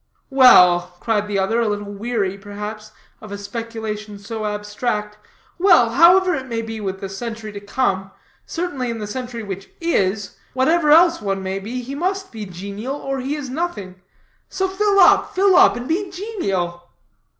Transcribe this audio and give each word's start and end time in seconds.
"Well," 0.31 0.97
cried 0.99 1.27
the 1.27 1.37
other, 1.37 1.59
a 1.61 1.67
little 1.67 1.93
weary, 1.93 2.35
perhaps, 2.35 2.91
of 3.21 3.31
a 3.31 3.37
speculation 3.37 4.17
so 4.17 4.47
abstract, 4.47 5.19
"well, 5.59 5.91
however 5.91 6.33
it 6.33 6.47
may 6.47 6.63
be 6.63 6.81
with 6.81 7.01
the 7.01 7.07
century 7.07 7.51
to 7.51 7.59
come, 7.59 8.09
certainly 8.47 8.89
in 8.89 8.97
the 8.97 9.05
century 9.05 9.43
which 9.43 9.69
is, 9.79 10.37
whatever 10.55 10.89
else 10.89 11.21
one 11.21 11.43
may 11.43 11.59
be, 11.59 11.83
he 11.83 11.93
must 11.93 12.31
be 12.31 12.47
genial 12.47 12.95
or 12.95 13.19
he 13.19 13.35
is 13.35 13.51
nothing. 13.51 14.01
So 14.49 14.67
fill 14.67 14.99
up, 14.99 15.35
fill 15.35 15.55
up, 15.55 15.75
and 15.75 15.87
be 15.87 16.09
genial!" 16.09 16.89